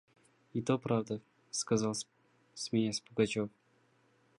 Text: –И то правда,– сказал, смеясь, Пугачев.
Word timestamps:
–И 0.55 0.63
то 0.63 0.79
правда,– 0.79 1.21
сказал, 1.51 1.93
смеясь, 2.55 3.01
Пугачев. 3.01 3.51